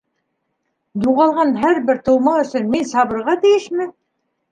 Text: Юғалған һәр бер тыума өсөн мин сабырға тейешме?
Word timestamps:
Юғалған 1.01 1.51
һәр 1.63 1.81
бер 1.89 1.99
тыума 2.07 2.33
өсөн 2.45 2.65
мин 2.77 2.87
сабырға 2.93 3.37
тейешме? 3.45 3.87